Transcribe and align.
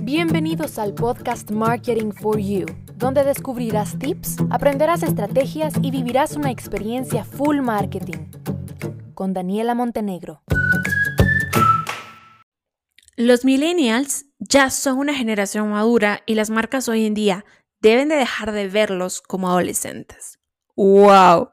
Bienvenidos 0.00 0.80
al 0.80 0.94
podcast 0.94 1.52
Marketing 1.52 2.10
for 2.10 2.40
You, 2.40 2.66
donde 2.96 3.22
descubrirás 3.22 3.96
tips, 3.96 4.38
aprenderás 4.50 5.04
estrategias 5.04 5.74
y 5.80 5.92
vivirás 5.92 6.34
una 6.34 6.50
experiencia 6.50 7.24
full 7.24 7.60
marketing. 7.60 8.30
Con 9.14 9.32
Daniela 9.32 9.76
Montenegro. 9.76 10.42
Los 13.16 13.44
millennials 13.44 14.26
ya 14.40 14.70
son 14.70 14.98
una 14.98 15.14
generación 15.14 15.70
madura 15.70 16.22
y 16.26 16.34
las 16.34 16.50
marcas 16.50 16.88
hoy 16.88 17.06
en 17.06 17.14
día 17.14 17.44
deben 17.80 18.08
de 18.08 18.16
dejar 18.16 18.50
de 18.50 18.66
verlos 18.66 19.20
como 19.20 19.48
adolescentes. 19.48 20.40
¡Wow! 20.74 21.50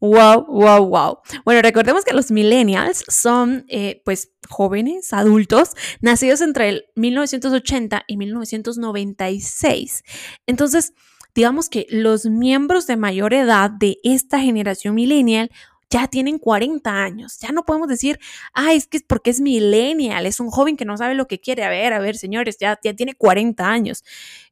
Wow, 0.00 0.46
wow, 0.46 0.86
wow. 0.86 1.18
Bueno, 1.44 1.60
recordemos 1.60 2.04
que 2.06 2.14
los 2.14 2.30
millennials 2.30 3.04
son, 3.08 3.66
eh, 3.68 4.00
pues, 4.04 4.32
jóvenes, 4.48 5.12
adultos, 5.12 5.72
nacidos 6.00 6.40
entre 6.40 6.70
el 6.70 6.84
1980 6.96 8.04
y 8.06 8.16
1996. 8.16 10.02
Entonces, 10.46 10.94
digamos 11.34 11.68
que 11.68 11.86
los 11.90 12.24
miembros 12.24 12.86
de 12.86 12.96
mayor 12.96 13.34
edad 13.34 13.70
de 13.70 13.98
esta 14.02 14.40
generación 14.40 14.94
millennial 14.94 15.50
ya 15.90 16.06
tienen 16.06 16.38
40 16.38 16.90
años. 17.02 17.38
Ya 17.40 17.50
no 17.50 17.64
podemos 17.64 17.88
decir, 17.88 18.18
ay, 18.54 18.76
es 18.76 18.86
que 18.86 18.98
es 18.98 19.02
porque 19.02 19.30
es 19.30 19.40
millennial, 19.40 20.24
es 20.24 20.38
un 20.40 20.48
joven 20.48 20.76
que 20.76 20.84
no 20.84 20.96
sabe 20.96 21.14
lo 21.14 21.26
que 21.26 21.40
quiere. 21.40 21.64
A 21.64 21.68
ver, 21.68 21.92
a 21.92 21.98
ver, 21.98 22.16
señores, 22.16 22.56
ya, 22.60 22.78
ya 22.82 22.94
tiene 22.94 23.14
40 23.14 23.68
años. 23.68 24.04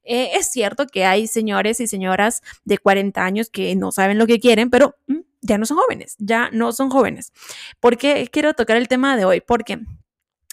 Eh, 0.02 0.32
es 0.34 0.50
cierto 0.50 0.86
que 0.86 1.04
hay 1.04 1.28
señores 1.28 1.80
y 1.80 1.86
señoras 1.86 2.42
de 2.64 2.78
40 2.78 3.24
años 3.24 3.50
que 3.50 3.74
no 3.76 3.92
saben 3.92 4.18
lo 4.18 4.26
que 4.26 4.40
quieren, 4.40 4.68
pero 4.68 4.96
mm, 5.06 5.27
ya 5.48 5.58
no 5.58 5.66
son 5.66 5.78
jóvenes, 5.78 6.14
ya 6.18 6.50
no 6.52 6.72
son 6.72 6.90
jóvenes. 6.90 7.32
¿Por 7.80 7.96
qué 7.96 8.28
quiero 8.30 8.54
tocar 8.54 8.76
el 8.76 8.86
tema 8.86 9.16
de 9.16 9.24
hoy? 9.24 9.40
Porque 9.40 9.80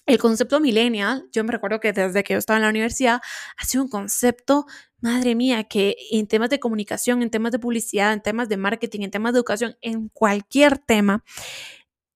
el 0.05 0.19
concepto 0.19 0.59
millennial, 0.59 1.27
yo 1.31 1.43
me 1.43 1.51
recuerdo 1.51 1.79
que 1.79 1.91
desde 1.91 2.23
que 2.23 2.33
yo 2.33 2.39
estaba 2.39 2.57
en 2.57 2.63
la 2.63 2.69
universidad, 2.69 3.21
ha 3.57 3.65
sido 3.65 3.83
un 3.83 3.89
concepto, 3.89 4.65
madre 5.01 5.35
mía, 5.35 5.65
que 5.65 5.95
en 6.11 6.27
temas 6.27 6.49
de 6.49 6.59
comunicación, 6.59 7.21
en 7.21 7.29
temas 7.29 7.51
de 7.51 7.59
publicidad, 7.59 8.13
en 8.13 8.21
temas 8.21 8.47
de 8.47 8.57
marketing, 8.57 9.01
en 9.01 9.11
temas 9.11 9.33
de 9.33 9.39
educación, 9.39 9.75
en 9.81 10.09
cualquier 10.09 10.77
tema, 10.77 11.23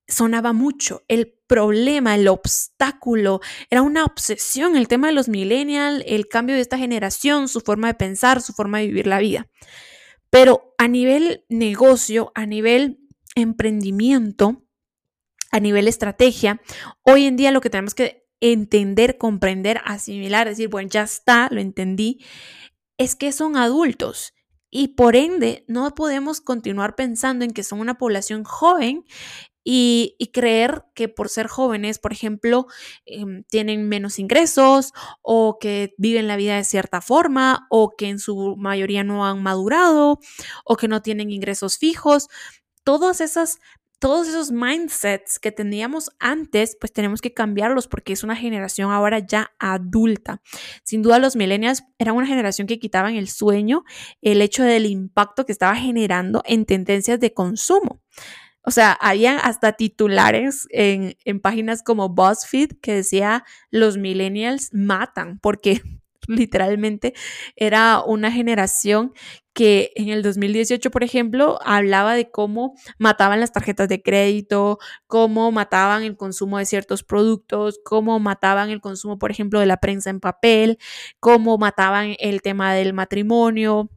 sonaba 0.08 0.54
mucho. 0.54 1.04
El 1.08 1.36
problema, 1.48 2.16
el 2.16 2.28
obstáculo, 2.28 3.42
era 3.70 3.82
una 3.82 4.06
obsesión 4.06 4.76
el 4.78 4.88
tema 4.88 5.08
de 5.08 5.14
los 5.14 5.28
millennials, 5.28 6.04
el 6.08 6.28
cambio 6.28 6.56
de 6.56 6.62
esta 6.62 6.78
generación, 6.78 7.48
su 7.48 7.60
forma 7.60 7.88
de 7.88 7.96
pensar, 7.96 8.42
su 8.42 8.54
forma 8.54 8.80
de 8.80 8.88
vivir 8.88 9.08
la 9.08 9.20
vida. 9.20 9.48
Pero 10.30 10.76
a 10.78 10.88
nivel 10.88 11.46
negocio, 11.50 12.32
a 12.36 12.46
nivel 12.46 13.00
emprendimiento, 13.36 14.64
a 15.52 15.60
nivel 15.60 15.88
estrategia, 15.88 16.62
hoy 17.04 17.26
en 17.26 17.36
día 17.36 17.52
lo 17.52 17.62
que 17.62 17.70
tenemos 17.70 17.96
que 17.96 18.28
entender, 18.40 19.18
comprender, 19.18 19.82
asimilar, 19.84 20.48
decir, 20.48 20.70
bueno, 20.70 20.90
ya 20.90 21.04
está, 21.04 21.50
lo 21.52 21.60
entendí, 21.60 22.24
es 22.98 23.16
que 23.16 23.32
son 23.32 23.58
adultos 23.58 24.34
y 24.70 24.90
por 24.90 25.16
ende 25.16 25.66
no 25.68 25.94
podemos 25.96 26.42
continuar 26.42 26.96
pensando 26.96 27.44
en 27.44 27.52
que 27.52 27.64
son 27.64 27.80
una 27.80 27.98
población 27.98 28.44
joven 28.44 29.06
y, 29.64 30.16
creer 30.34 30.84
que 30.96 31.08
por 31.10 31.30
ser 31.30 31.48
jóvenes, 31.48 32.00
por 32.00 32.12
ejemplo, 32.14 32.68
em, 33.06 33.44
tienen 33.50 33.88
menos 33.90 34.20
ingresos 34.20 34.94
o 35.22 35.58
que 35.60 35.94
viven 35.98 36.28
la 36.28 36.38
vida 36.38 36.56
de 36.56 36.64
cierta 36.64 37.02
forma 37.02 37.68
o 37.70 37.96
que 37.98 38.08
en 38.10 38.20
su 38.20 38.56
mayoría 38.58 39.04
no 39.04 39.26
han 39.26 39.42
madurado 39.44 40.20
o 40.66 40.78
que 40.78 40.88
no 40.88 41.02
tienen 41.02 41.32
ingresos 41.32 41.78
fijos. 41.78 42.28
Todas 42.84 43.22
esas 43.22 43.60
todos 44.00 44.30
esos 44.30 44.52
mindsets 44.52 45.40
que 45.40 45.52
teníamos 45.52 46.10
antes, 46.20 46.78
pues 46.80 46.94
tenemos 46.94 47.22
que 47.22 47.34
cambiarlos 47.34 47.88
porque 47.88 48.14
es 48.14 48.24
una 48.24 48.36
generación 48.36 48.92
ahora 48.92 49.20
ya 49.20 49.52
adulta. 49.60 50.42
Sin 50.84 51.02
duda 51.02 51.20
los 51.20 51.36
millennials 51.36 51.84
eran 51.98 52.16
una 52.16 52.26
generación 52.26 52.66
que 52.66 52.80
quitaban 52.80 53.16
el 53.16 53.28
sueño, 53.28 53.84
el 54.22 54.42
hecho 54.42 54.64
del 54.64 54.86
impacto 54.86 55.46
que 55.46 55.52
estaba 55.52 55.76
generando 55.76 56.42
en 56.46 56.66
tendencias 56.66 57.20
de 57.20 57.34
consumo. 57.34 58.02
O 58.70 58.72
sea, 58.72 58.92
había 58.92 59.40
hasta 59.40 59.74
titulares 59.74 60.68
en, 60.70 61.16
páginas 61.42 61.82
como 61.82 62.10
BuzzFeed 62.10 62.74
que 62.84 62.94
decía 62.94 63.44
los 63.72 63.98
millennials 63.98 64.70
matan, 64.74 65.40
porque 65.40 65.82
literalmente 66.28 67.16
era 67.56 68.04
una 68.06 68.32
generación 68.32 69.12
que 69.56 69.92
en 69.96 70.10
el 70.10 70.22
2018, 70.22 70.92
por 70.92 71.04
ejemplo, 71.04 71.58
hablaba 71.66 72.14
de 72.14 72.30
cómo 72.30 72.76
mataban 73.00 73.40
las 73.40 73.54
tarjetas 73.54 73.90
de 73.90 74.04
crédito, 74.04 74.78
cómo 75.08 75.52
mataban 75.52 76.04
el 76.04 76.16
consumo 76.16 76.60
de 76.60 76.68
ciertos 76.68 77.02
productos, 77.02 77.80
cómo 77.84 78.20
mataban 78.20 78.70
el 78.70 78.82
consumo, 78.82 79.18
por 79.18 79.32
ejemplo, 79.32 79.60
de 79.60 79.66
la 79.66 79.78
prensa 79.78 80.12
en 80.12 80.20
papel, 80.20 80.78
cómo 81.20 81.58
mataban 81.58 82.16
el 82.20 82.44
tema 82.44 82.76
del 82.76 82.94
matrimonio, 82.94 83.90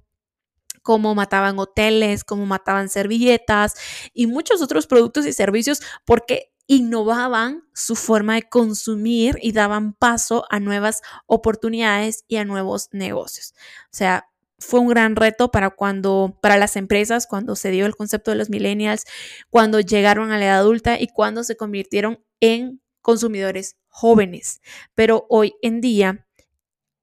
cómo 0.82 1.14
mataban 1.14 1.58
hoteles, 1.58 2.24
cómo 2.24 2.46
mataban 2.46 2.88
servilletas 2.88 3.74
y 4.12 4.26
muchos 4.26 4.62
otros 4.62 4.86
productos 4.86 5.26
y 5.26 5.32
servicios 5.32 5.80
porque 6.04 6.52
innovaban 6.66 7.64
su 7.74 7.96
forma 7.96 8.34
de 8.34 8.48
consumir 8.48 9.38
y 9.42 9.52
daban 9.52 9.94
paso 9.94 10.44
a 10.50 10.60
nuevas 10.60 11.02
oportunidades 11.26 12.24
y 12.28 12.36
a 12.36 12.44
nuevos 12.44 12.88
negocios. 12.92 13.54
O 13.86 13.96
sea, 13.96 14.28
fue 14.58 14.80
un 14.80 14.88
gran 14.88 15.16
reto 15.16 15.50
para 15.50 15.70
cuando 15.70 16.38
para 16.40 16.56
las 16.56 16.76
empresas 16.76 17.26
cuando 17.26 17.56
se 17.56 17.70
dio 17.70 17.84
el 17.84 17.96
concepto 17.96 18.30
de 18.30 18.36
los 18.36 18.48
millennials, 18.48 19.04
cuando 19.50 19.80
llegaron 19.80 20.30
a 20.30 20.38
la 20.38 20.46
edad 20.46 20.58
adulta 20.58 21.00
y 21.00 21.08
cuando 21.08 21.44
se 21.44 21.56
convirtieron 21.56 22.24
en 22.40 22.80
consumidores 23.02 23.76
jóvenes. 23.88 24.60
Pero 24.94 25.26
hoy 25.28 25.54
en 25.62 25.80
día 25.80 26.26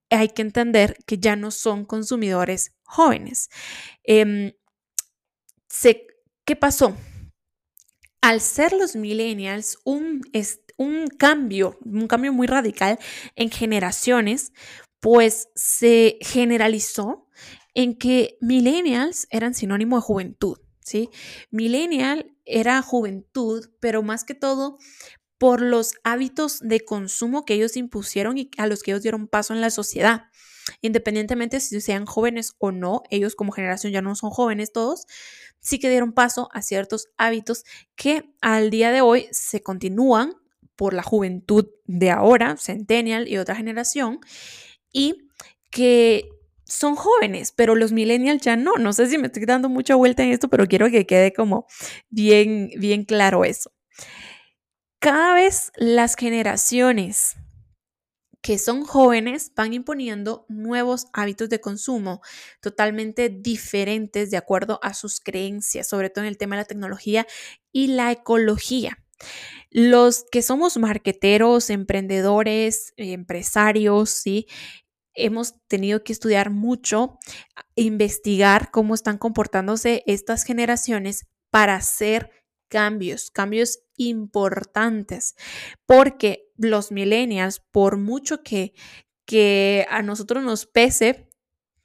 hay 0.09 0.29
que 0.29 0.41
entender 0.41 0.97
que 1.05 1.17
ya 1.17 1.35
no 1.35 1.51
son 1.51 1.85
consumidores 1.85 2.73
jóvenes. 2.83 3.49
Em, 4.03 4.53
¿Qué 6.49 6.55
pasó? 6.55 6.97
Al 8.21 8.41
ser 8.41 8.73
los 8.73 8.95
millennials 8.95 9.77
un, 9.85 10.21
un 10.77 11.07
cambio, 11.07 11.77
un 11.85 12.07
cambio 12.07 12.33
muy 12.33 12.47
radical 12.47 12.97
en 13.35 13.51
generaciones, 13.51 14.51
pues 14.99 15.49
se 15.53 16.17
generalizó 16.21 17.27
en 17.75 17.95
que 17.95 18.37
millennials 18.41 19.27
eran 19.29 19.53
sinónimo 19.53 19.97
de 19.97 20.01
juventud, 20.01 20.57
¿sí? 20.79 21.11
Millennial 21.51 22.35
era 22.45 22.81
juventud, 22.81 23.69
pero 23.79 24.01
más 24.01 24.23
que 24.23 24.33
todo 24.33 24.79
por 25.39 25.61
los 25.61 25.93
hábitos 26.03 26.59
de 26.59 26.81
consumo 26.81 27.45
que 27.45 27.55
ellos 27.55 27.77
impusieron 27.77 28.37
y 28.37 28.51
a 28.57 28.67
los 28.67 28.83
que 28.83 28.91
ellos 28.91 29.01
dieron 29.01 29.27
paso 29.27 29.53
en 29.53 29.61
la 29.61 29.71
sociedad. 29.71 30.25
Independientemente 30.81 31.59
si 31.61 31.81
sean 31.81 32.05
jóvenes 32.05 32.53
o 32.59 32.71
no, 32.71 33.01
ellos 33.09 33.35
como 33.35 33.51
generación 33.51 33.91
ya 33.93 34.01
no 34.01 34.15
son 34.15 34.29
jóvenes 34.29 34.71
todos, 34.71 35.07
sí 35.61 35.79
que 35.79 35.89
dieron 35.89 36.13
paso 36.13 36.49
a 36.53 36.61
ciertos 36.61 37.07
hábitos 37.17 37.63
que 37.95 38.29
al 38.41 38.69
día 38.69 38.91
de 38.91 39.01
hoy 39.01 39.27
se 39.31 39.63
continúan 39.63 40.35
por 40.75 40.93
la 40.93 41.03
juventud 41.03 41.67
de 41.85 42.11
ahora, 42.11 42.55
centennial 42.57 43.27
y 43.27 43.37
otra 43.37 43.55
generación, 43.55 44.19
y 44.93 45.29
que 45.71 46.29
son 46.65 46.95
jóvenes, 46.95 47.51
pero 47.51 47.75
los 47.75 47.91
millennials 47.91 48.41
ya 48.41 48.55
no. 48.55 48.75
No 48.75 48.93
sé 48.93 49.07
si 49.07 49.17
me 49.17 49.27
estoy 49.27 49.45
dando 49.45 49.69
mucha 49.69 49.95
vuelta 49.95 50.23
en 50.23 50.31
esto, 50.31 50.49
pero 50.49 50.67
quiero 50.67 50.89
que 50.91 51.05
quede 51.05 51.33
como 51.33 51.65
bien, 52.09 52.71
bien 52.77 53.05
claro 53.05 53.43
eso 53.43 53.71
cada 54.99 55.33
vez 55.33 55.71
las 55.75 56.15
generaciones 56.15 57.35
que 58.41 58.57
son 58.57 58.85
jóvenes 58.85 59.51
van 59.55 59.73
imponiendo 59.73 60.45
nuevos 60.47 61.07
hábitos 61.11 61.49
de 61.49 61.59
consumo 61.59 62.21
totalmente 62.61 63.29
diferentes 63.29 64.31
de 64.31 64.37
acuerdo 64.37 64.79
a 64.81 64.93
sus 64.93 65.19
creencias, 65.19 65.87
sobre 65.89 66.09
todo 66.09 66.23
en 66.23 66.29
el 66.29 66.37
tema 66.37 66.55
de 66.55 66.61
la 66.61 66.67
tecnología 66.67 67.27
y 67.73 67.87
la 67.87 68.11
ecología. 68.11 69.03
Los 69.69 70.25
que 70.31 70.41
somos 70.41 70.77
marqueteros, 70.77 71.69
emprendedores, 71.69 72.93
empresarios, 72.95 74.09
¿sí? 74.09 74.47
hemos 75.13 75.55
tenido 75.67 76.03
que 76.03 76.13
estudiar 76.13 76.49
mucho, 76.49 77.19
investigar 77.75 78.71
cómo 78.71 78.95
están 78.95 79.17
comportándose 79.17 80.03
estas 80.05 80.43
generaciones 80.43 81.27
para 81.51 81.75
hacer 81.75 82.31
cambios, 82.69 83.31
cambios 83.31 83.79
importantes, 83.99 85.35
porque 85.85 86.49
los 86.57 86.91
millennials, 86.91 87.59
por 87.59 87.97
mucho 87.97 88.41
que, 88.41 88.73
que 89.25 89.85
a 89.89 90.01
nosotros 90.01 90.43
nos 90.43 90.65
pese, 90.65 91.29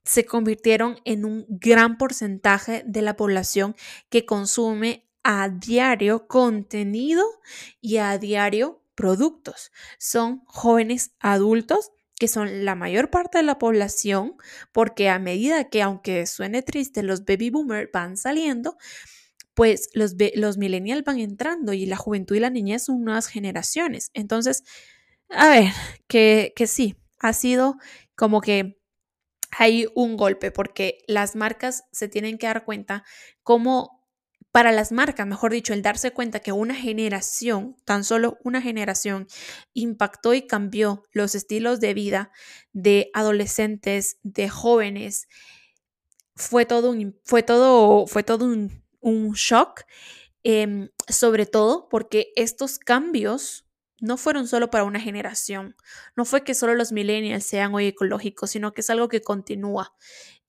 se 0.04 0.24
convirtieron 0.24 0.96
en 1.04 1.24
un 1.24 1.46
gran 1.48 1.98
porcentaje 1.98 2.82
de 2.86 3.02
la 3.02 3.16
población 3.16 3.74
que 4.08 4.24
consume 4.24 5.06
a 5.22 5.48
diario 5.48 6.26
contenido 6.26 7.24
y 7.80 7.96
a 7.96 8.16
diario 8.18 8.82
productos. 8.94 9.72
Son 9.98 10.44
jóvenes 10.46 11.14
adultos 11.20 11.90
que 12.18 12.28
son 12.28 12.64
la 12.64 12.74
mayor 12.74 13.10
parte 13.10 13.38
de 13.38 13.44
la 13.44 13.58
población, 13.58 14.36
porque 14.72 15.08
a 15.08 15.18
medida 15.18 15.68
que, 15.68 15.82
aunque 15.82 16.26
suene 16.26 16.62
triste, 16.62 17.02
los 17.02 17.24
baby 17.24 17.50
boomers 17.50 17.90
van 17.92 18.16
saliendo, 18.16 18.76
pues 19.54 19.88
los, 19.94 20.14
los 20.34 20.58
millennials 20.58 21.04
van 21.04 21.18
entrando 21.18 21.72
y 21.72 21.86
la 21.86 21.96
juventud 21.96 22.36
y 22.36 22.40
la 22.40 22.50
niñez 22.50 22.84
son 22.84 23.04
nuevas 23.04 23.26
generaciones. 23.28 24.10
Entonces, 24.14 24.64
a 25.30 25.48
ver, 25.48 25.72
que, 26.08 26.52
que 26.56 26.66
sí, 26.66 26.96
ha 27.20 27.32
sido 27.32 27.76
como 28.16 28.40
que 28.40 28.78
hay 29.50 29.86
un 29.94 30.16
golpe 30.16 30.50
porque 30.50 30.98
las 31.06 31.36
marcas 31.36 31.84
se 31.92 32.08
tienen 32.08 32.38
que 32.38 32.46
dar 32.46 32.64
cuenta 32.64 33.04
cómo 33.42 34.04
para 34.54 34.70
las 34.70 34.92
marcas, 34.92 35.26
mejor 35.26 35.50
dicho, 35.50 35.72
el 35.74 35.82
darse 35.82 36.12
cuenta 36.12 36.38
que 36.38 36.52
una 36.52 36.76
generación, 36.76 37.74
tan 37.84 38.04
solo 38.04 38.38
una 38.44 38.62
generación, 38.62 39.26
impactó 39.72 40.32
y 40.32 40.46
cambió 40.46 41.02
los 41.10 41.34
estilos 41.34 41.80
de 41.80 41.92
vida 41.92 42.30
de 42.72 43.10
adolescentes, 43.14 44.18
de 44.22 44.48
jóvenes, 44.48 45.26
fue 46.36 46.66
todo 46.66 46.90
un, 46.90 47.18
fue 47.24 47.42
todo, 47.42 48.06
fue 48.06 48.22
todo 48.22 48.44
un, 48.44 48.83
un 49.04 49.32
shock, 49.32 49.82
eh, 50.42 50.90
sobre 51.08 51.46
todo 51.46 51.88
porque 51.88 52.32
estos 52.36 52.78
cambios 52.78 53.66
no 54.00 54.16
fueron 54.16 54.48
solo 54.48 54.70
para 54.70 54.84
una 54.84 55.00
generación, 55.00 55.76
no 56.16 56.24
fue 56.24 56.42
que 56.42 56.54
solo 56.54 56.74
los 56.74 56.92
millennials 56.92 57.44
sean 57.44 57.74
hoy 57.74 57.86
ecológicos, 57.86 58.50
sino 58.50 58.72
que 58.72 58.80
es 58.80 58.90
algo 58.90 59.08
que 59.08 59.22
continúa 59.22 59.94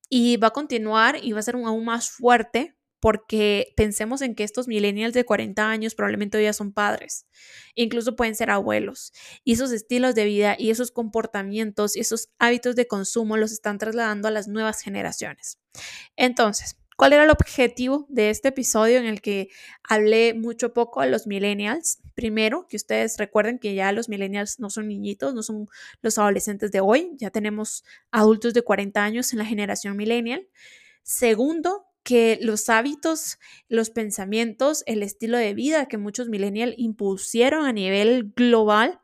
y 0.10 0.38
va 0.38 0.48
a 0.48 0.54
continuar 0.54 1.18
y 1.22 1.34
va 1.34 1.40
a 1.40 1.44
ser 1.44 1.56
aún 1.56 1.86
más 1.86 2.10
fuerte 2.10 2.76
porque 3.00 3.74
pensemos 3.78 4.22
en 4.22 4.34
que 4.34 4.44
estos 4.44 4.68
millennials 4.68 5.14
de 5.14 5.26
40 5.26 5.70
años 5.70 5.94
probablemente 5.94 6.42
ya 6.42 6.54
son 6.54 6.74
padres, 6.74 7.28
incluso 7.76 8.16
pueden 8.16 8.36
ser 8.36 8.50
abuelos, 8.50 9.14
y 9.44 9.54
esos 9.54 9.72
estilos 9.72 10.16
de 10.16 10.26
vida 10.26 10.56
y 10.58 10.72
esos 10.72 10.90
comportamientos 10.92 11.96
y 11.96 12.00
esos 12.00 12.30
hábitos 12.40 12.76
de 12.76 12.88
consumo 12.88 13.38
los 13.38 13.52
están 13.52 13.78
trasladando 13.78 14.28
a 14.28 14.32
las 14.32 14.48
nuevas 14.48 14.82
generaciones. 14.82 15.60
Entonces, 16.16 16.78
¿Cuál 16.96 17.12
era 17.12 17.26
el 17.26 17.30
objetivo 17.30 18.06
de 18.08 18.30
este 18.30 18.50
episodio 18.50 19.00
en 19.00 19.06
el 19.06 19.20
que 19.22 19.50
hablé 19.84 20.34
mucho 20.34 20.74
poco 20.74 21.02
a 21.02 21.06
los 21.06 21.28
millennials? 21.28 22.00
Primero, 22.14 22.68
que 22.70 22.78
ustedes 22.78 23.18
recuerden 23.18 23.60
que 23.60 23.76
ya 23.76 23.92
los 23.92 24.08
millennials 24.08 24.62
no 24.62 24.70
son 24.70 24.88
niñitos, 24.88 25.34
no 25.34 25.44
son 25.44 25.68
los 26.02 26.18
adolescentes 26.18 26.72
de 26.72 26.80
hoy, 26.80 27.12
ya 27.18 27.32
tenemos 27.32 27.84
adultos 28.12 28.54
de 28.54 28.62
40 28.62 29.04
años 29.04 29.34
en 29.34 29.40
la 29.40 29.46
generación 29.46 29.98
millennial. 29.98 30.48
Segundo, 31.04 31.86
que 32.04 32.38
los 32.42 32.70
hábitos, 32.70 33.40
los 33.68 33.90
pensamientos, 33.90 34.84
el 34.86 35.04
estilo 35.04 35.38
de 35.38 35.54
vida 35.54 35.88
que 35.88 35.98
muchos 35.98 36.30
millennials 36.30 36.76
impusieron 36.78 37.66
a 37.66 37.74
nivel 37.74 38.32
global 38.36 39.02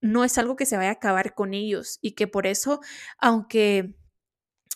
no 0.00 0.24
es 0.24 0.38
algo 0.38 0.54
que 0.54 0.64
se 0.64 0.76
vaya 0.76 0.90
a 0.90 0.92
acabar 0.92 1.34
con 1.34 1.52
ellos 1.52 1.98
y 2.00 2.12
que 2.12 2.26
por 2.26 2.46
eso, 2.46 2.80
aunque 3.18 3.94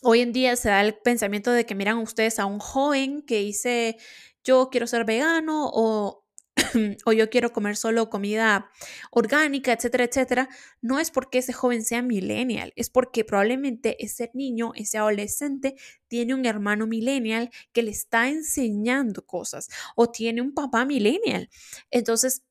hoy 0.03 0.21
en 0.21 0.33
día 0.33 0.57
se 0.57 0.69
da 0.69 0.81
el 0.81 0.97
pensamiento 0.99 1.53
de 1.53 1.67
que 1.67 1.75
miran 1.75 1.99
ustedes 1.99 2.39
a 2.39 2.47
un 2.47 2.59
joven 2.59 3.23
que 3.23 3.39
dice 3.39 3.97
yo 4.45 4.69
quiero 4.71 4.87
ser 4.87 5.05
vegano 5.05 5.69
o, 5.73 6.25
o 7.05 7.13
yo 7.13 7.31
quiero 7.31 7.53
comer 7.53 7.77
solo 7.77 8.11
comida 8.11 8.71
orgánica, 9.11 9.73
etcétera, 9.73 10.05
etcétera, 10.05 10.49
no 10.81 10.99
es 10.99 11.11
porque 11.11 11.39
ese 11.39 11.53
joven 11.53 11.85
sea 11.85 12.03
millennial, 12.03 12.73
es 12.77 12.91
porque 12.91 13.25
probablemente 13.25 14.03
ese 14.05 14.31
niño, 14.35 14.73
ese 14.75 14.99
adolescente, 14.99 15.75
tiene 16.09 16.35
un 16.35 16.47
hermano 16.47 16.87
millennial 16.87 17.51
que 17.73 17.83
le 17.83 17.91
está 17.91 18.29
enseñando 18.29 19.27
cosas 19.27 19.69
o 19.97 20.11
tiene 20.11 20.41
un 20.41 20.55
papá 20.55 20.85
millennial. 20.85 21.51
Entonces, 21.91 22.43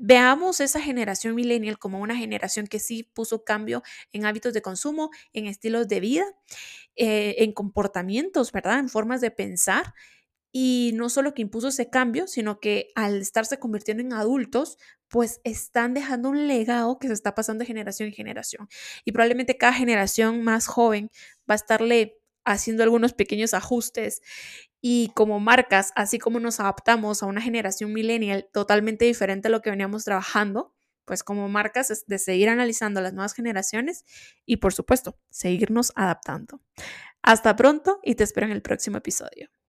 Veamos 0.00 0.60
esa 0.60 0.80
generación 0.80 1.34
millennial 1.34 1.78
como 1.78 2.00
una 2.00 2.16
generación 2.16 2.68
que 2.68 2.78
sí 2.78 3.02
puso 3.02 3.44
cambio 3.44 3.82
en 4.12 4.26
hábitos 4.26 4.54
de 4.54 4.62
consumo, 4.62 5.10
en 5.32 5.46
estilos 5.46 5.88
de 5.88 5.98
vida, 6.00 6.24
eh, 6.96 7.36
en 7.38 7.52
comportamientos, 7.52 8.52
¿verdad? 8.52 8.78
En 8.78 8.88
formas 8.88 9.20
de 9.20 9.30
pensar. 9.32 9.94
Y 10.52 10.92
no 10.94 11.10
solo 11.10 11.34
que 11.34 11.42
impuso 11.42 11.68
ese 11.68 11.90
cambio, 11.90 12.26
sino 12.26 12.60
que 12.60 12.90
al 12.94 13.20
estarse 13.20 13.58
convirtiendo 13.58 14.02
en 14.02 14.12
adultos, 14.14 14.78
pues 15.08 15.40
están 15.44 15.94
dejando 15.94 16.30
un 16.30 16.48
legado 16.48 16.98
que 16.98 17.08
se 17.08 17.14
está 17.14 17.34
pasando 17.34 17.60
de 17.62 17.66
generación 17.66 18.08
en 18.08 18.14
generación. 18.14 18.68
Y 19.04 19.12
probablemente 19.12 19.58
cada 19.58 19.74
generación 19.74 20.42
más 20.42 20.66
joven 20.66 21.10
va 21.50 21.54
a 21.54 21.56
estarle 21.56 22.18
haciendo 22.52 22.82
algunos 22.82 23.12
pequeños 23.12 23.54
ajustes 23.54 24.20
y 24.80 25.10
como 25.14 25.40
marcas, 25.40 25.92
así 25.96 26.18
como 26.18 26.40
nos 26.40 26.60
adaptamos 26.60 27.22
a 27.22 27.26
una 27.26 27.40
generación 27.40 27.92
millennial 27.92 28.48
totalmente 28.52 29.04
diferente 29.04 29.48
a 29.48 29.50
lo 29.50 29.60
que 29.60 29.70
veníamos 29.70 30.04
trabajando, 30.04 30.74
pues 31.04 31.24
como 31.24 31.48
marcas 31.48 31.90
es 31.90 32.06
de 32.06 32.18
seguir 32.18 32.48
analizando 32.48 33.00
las 33.00 33.12
nuevas 33.12 33.34
generaciones 33.34 34.04
y 34.44 34.58
por 34.58 34.72
supuesto, 34.74 35.18
seguirnos 35.30 35.92
adaptando. 35.96 36.60
Hasta 37.22 37.56
pronto 37.56 37.98
y 38.02 38.14
te 38.14 38.24
espero 38.24 38.46
en 38.46 38.52
el 38.52 38.62
próximo 38.62 38.98
episodio. 38.98 39.48